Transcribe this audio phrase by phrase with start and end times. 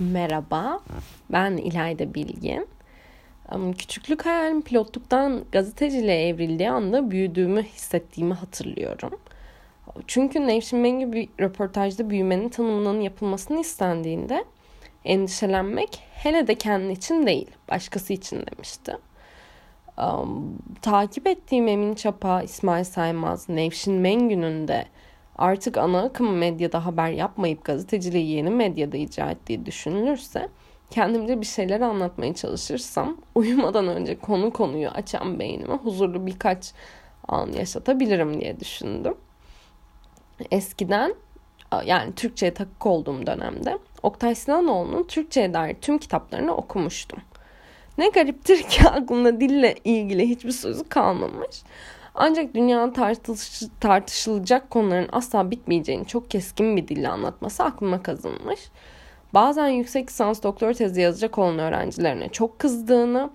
[0.00, 0.80] Merhaba,
[1.32, 2.68] ben İlayda Bilgin.
[3.78, 9.20] Küçüklük hayalim pilotluktan gazeteciliğe evrildiği anda büyüdüğümü hissettiğimi hatırlıyorum.
[10.06, 14.44] Çünkü Nevşin Mengü bir röportajda büyümenin tanımının yapılmasını istendiğinde
[15.04, 18.96] endişelenmek hele de kendi için değil, başkası için demişti.
[19.98, 24.86] Um, takip ettiğim Emin Çapa, İsmail Saymaz, Nevşin Mengü'nün de
[25.40, 30.48] artık ana akım medyada haber yapmayıp gazeteciliği yeni medyada icra ettiği düşünülürse
[30.90, 36.72] kendimce bir şeyler anlatmaya çalışırsam uyumadan önce konu konuyu açan beynime huzurlu birkaç
[37.28, 39.14] an yaşatabilirim diye düşündüm.
[40.50, 41.14] Eskiden
[41.84, 47.18] yani Türkçe'ye takık olduğum dönemde Oktay Sinanoğlu'nun Türkçe'ye dair tüm kitaplarını okumuştum.
[47.98, 51.62] Ne gariptir ki aklımda dille ilgili hiçbir sözü kalmamış.
[52.14, 58.60] Ancak dünyanın tartış tartışılacak konuların asla bitmeyeceğini çok keskin bir dille anlatması aklıma kazınmış.
[59.34, 63.30] Bazen yüksek lisans doktor tezi yazacak olan öğrencilerine çok kızdığını,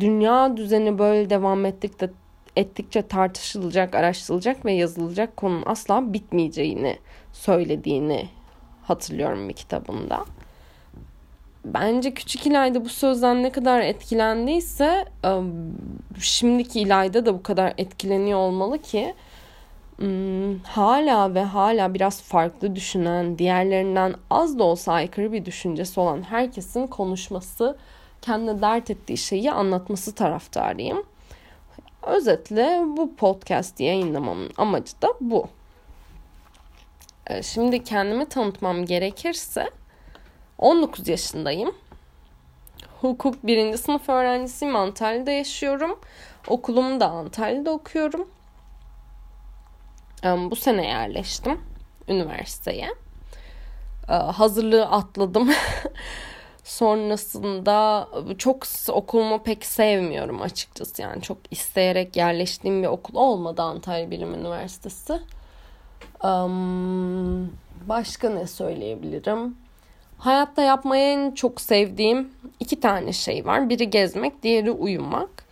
[0.00, 2.10] dünya düzeni böyle devam ettikçe,
[2.56, 6.98] ettikçe tartışılacak, araştırılacak ve yazılacak konunun asla bitmeyeceğini
[7.32, 8.28] söylediğini
[8.82, 10.24] hatırlıyorum bir kitabında
[11.74, 15.04] bence küçük İlayda bu sözden ne kadar etkilendiyse
[16.20, 19.14] şimdiki İlayda da bu kadar etkileniyor olmalı ki
[20.64, 26.86] hala ve hala biraz farklı düşünen, diğerlerinden az da olsa aykırı bir düşüncesi olan herkesin
[26.86, 27.76] konuşması,
[28.22, 31.02] kendine dert ettiği şeyi anlatması taraftarıyım.
[32.02, 35.48] Özetle bu podcast yayınlamamın amacı da bu.
[37.42, 39.70] Şimdi kendimi tanıtmam gerekirse
[40.58, 41.74] 19 yaşındayım.
[43.00, 44.76] Hukuk birinci sınıf öğrencisiyim.
[44.76, 45.98] Antalya'da yaşıyorum.
[46.48, 48.28] Okulumu da Antalya'da okuyorum.
[50.24, 51.60] Bu sene yerleştim
[52.08, 52.88] üniversiteye.
[54.08, 55.50] Hazırlığı atladım.
[56.64, 61.02] Sonrasında çok okulumu pek sevmiyorum açıkçası.
[61.02, 65.20] Yani çok isteyerek yerleştiğim bir okul olmadı Antalya Bilim Üniversitesi.
[67.88, 69.56] Başka ne söyleyebilirim?
[70.18, 72.28] Hayatta yapmayı en çok sevdiğim
[72.60, 73.68] iki tane şey var.
[73.68, 75.46] Biri gezmek, diğeri uyumak.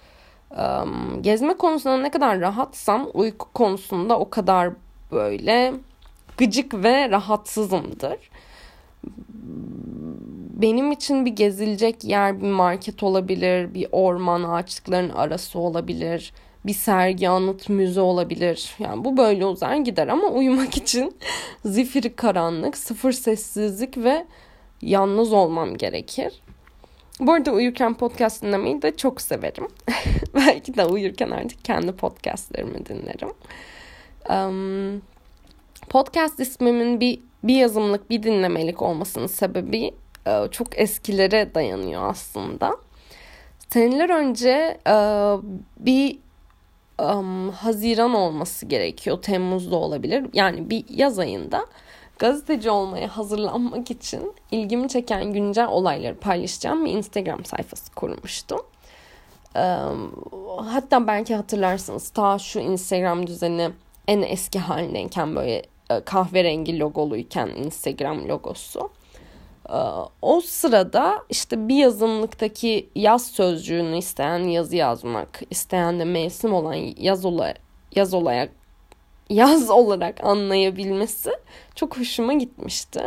[1.21, 4.71] Gezme konusunda ne kadar rahatsam uyku konusunda o kadar
[5.13, 5.73] böyle
[6.37, 8.31] gıcık ve rahatsızımdır.
[10.63, 16.33] Benim için bir gezilecek yer bir market olabilir, bir orman ağaçlıkların arası olabilir,
[16.67, 18.77] bir sergi, anıt, müze olabilir.
[18.79, 21.17] Yani bu böyle uzar gider ama uyumak için
[21.65, 24.27] zifiri karanlık, sıfır sessizlik ve
[24.85, 26.33] yalnız olmam gerekir.
[27.21, 29.69] Bu arada uyurken podcast dinlemeyi de çok severim.
[30.35, 33.31] Belki de uyurken artık kendi podcastlerimi dinlerim.
[34.31, 35.03] Um,
[35.89, 39.95] podcast ismimin bir, bir yazımlık bir dinlemelik olmasının sebebi
[40.27, 42.77] uh, çok eskilere dayanıyor aslında.
[43.69, 45.43] Seneler önce uh,
[45.79, 46.19] bir
[46.99, 49.23] um, Haziran olması gerekiyor.
[49.23, 50.27] Temmuz'da olabilir.
[50.33, 51.67] Yani bir yaz ayında
[52.25, 58.61] gazeteci olmaya hazırlanmak için ilgimi çeken güncel olayları paylaşacağım bir Instagram sayfası kurmuştum.
[60.57, 63.71] Hatta belki hatırlarsınız ta şu Instagram düzeni
[64.09, 65.63] en eski halindeyken böyle
[66.05, 68.91] kahverengi logoluyken Instagram logosu.
[70.23, 77.25] O sırada işte bir yazımlıktaki yaz sözcüğünü isteyen yazı yazmak, isteyen de mevsim olan yaz,
[77.25, 77.55] olay,
[77.97, 78.51] yaz olarak
[79.31, 81.31] yaz olarak anlayabilmesi
[81.75, 83.03] çok hoşuma gitmişti.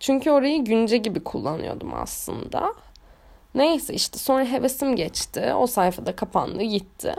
[0.00, 2.74] Çünkü orayı günce gibi kullanıyordum aslında.
[3.54, 5.54] Neyse işte sonra hevesim geçti.
[5.54, 7.14] O sayfada kapandı gitti.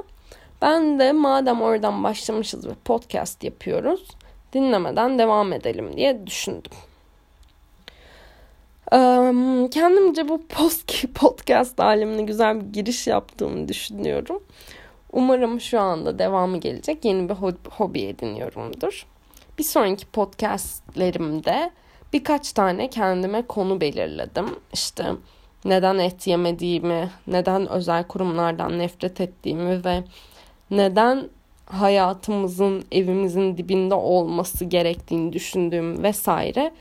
[0.62, 4.08] Ben de madem oradan başlamışız ve podcast yapıyoruz
[4.56, 6.72] dinlemeden devam edelim diye düşündüm.
[9.72, 10.42] Kendimce bu
[11.16, 14.44] podcast alemine güzel bir giriş yaptığımı düşünüyorum.
[15.16, 17.36] Umarım şu anda devamı gelecek yeni bir
[17.70, 19.06] hobi ediniyorumdur.
[19.58, 21.72] Bir sonraki podcastlerimde
[22.14, 24.46] birkaç tane kendime konu belirledim.
[24.74, 25.06] İşte
[25.66, 30.04] neden et yemediğimi, neden özel kurumlardan nefret ettiğimi ve
[30.72, 31.30] neden
[31.66, 36.72] hayatımızın evimizin dibinde olması gerektiğini düşündüğüm vesaire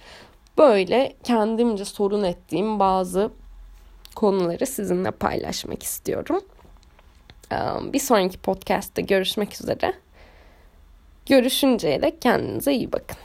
[0.59, 3.31] böyle kendimce sorun ettiğim bazı
[4.15, 6.41] konuları sizinle paylaşmak istiyorum.
[7.93, 9.95] Bir sonraki podcast'te görüşmek üzere.
[11.27, 13.17] Görüşünceye dek kendinize iyi bakın.